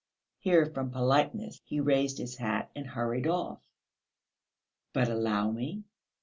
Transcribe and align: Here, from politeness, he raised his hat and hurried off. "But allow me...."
Here, 0.39 0.65
from 0.65 0.89
politeness, 0.89 1.61
he 1.63 1.79
raised 1.79 2.17
his 2.17 2.37
hat 2.37 2.71
and 2.75 2.87
hurried 2.87 3.27
off. 3.27 3.61
"But 4.93 5.09
allow 5.09 5.51
me...." 5.51 5.83